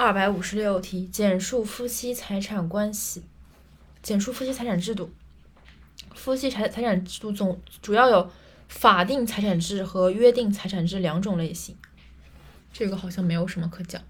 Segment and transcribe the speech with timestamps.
[0.00, 3.24] 二百五十六题简述夫妻财产关系
[4.00, 5.10] 简述夫妻财产制度。
[6.14, 8.30] 夫妻财财产制度总主要有
[8.68, 11.76] 法定财产制和约定财产制两种类型。
[12.72, 14.00] 这个好像没有什么可讲。